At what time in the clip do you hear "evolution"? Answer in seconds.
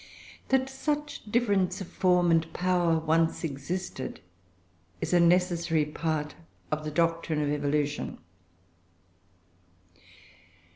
7.51-8.17